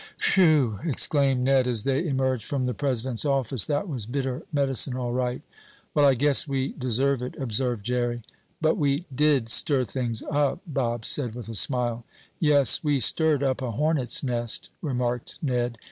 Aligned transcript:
"Whew!" 0.33 0.79
exclaimed 0.83 1.43
Ned 1.43 1.67
as 1.67 1.83
they 1.83 2.03
emerged 2.07 2.45
from 2.45 2.65
the 2.65 2.73
president's 2.73 3.23
office, 3.23 3.65
"that 3.67 3.87
was 3.87 4.07
bitter 4.07 4.41
medicine 4.51 4.97
all 4.97 5.11
right." 5.13 5.43
"Well, 5.93 6.07
I 6.07 6.15
guess 6.15 6.47
we 6.47 6.71
deserve 6.73 7.21
it," 7.21 7.35
observed 7.39 7.85
Jerry. 7.85 8.23
"But 8.59 8.77
we 8.77 9.05
did 9.13 9.47
stir 9.47 9.85
things 9.85 10.23
up," 10.23 10.61
Bob 10.65 11.05
said, 11.05 11.35
with 11.35 11.49
a 11.49 11.53
smile. 11.53 12.03
"Yes, 12.39 12.83
we 12.83 12.99
stirred 12.99 13.43
up 13.43 13.61
a 13.61 13.73
hornet's 13.73 14.23
nest," 14.23 14.71
remarked 14.81 15.37
Ned. 15.43 15.77